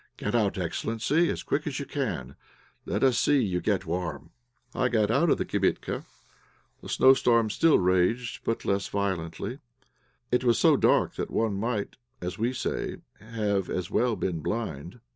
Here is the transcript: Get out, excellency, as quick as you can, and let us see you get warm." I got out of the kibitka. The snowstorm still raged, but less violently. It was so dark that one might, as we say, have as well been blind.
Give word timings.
Get 0.17 0.33
out, 0.33 0.57
excellency, 0.57 1.29
as 1.29 1.43
quick 1.43 1.67
as 1.67 1.77
you 1.79 1.85
can, 1.85 2.29
and 2.35 2.35
let 2.87 3.03
us 3.03 3.19
see 3.19 3.39
you 3.39 3.61
get 3.61 3.85
warm." 3.85 4.31
I 4.73 4.89
got 4.89 5.11
out 5.11 5.29
of 5.29 5.37
the 5.37 5.45
kibitka. 5.45 6.05
The 6.81 6.89
snowstorm 6.89 7.51
still 7.51 7.77
raged, 7.77 8.43
but 8.43 8.65
less 8.65 8.87
violently. 8.87 9.59
It 10.31 10.43
was 10.43 10.57
so 10.57 10.75
dark 10.75 11.17
that 11.17 11.29
one 11.29 11.53
might, 11.53 11.97
as 12.19 12.39
we 12.39 12.51
say, 12.51 12.97
have 13.19 13.69
as 13.69 13.91
well 13.91 14.15
been 14.15 14.39
blind. 14.39 15.01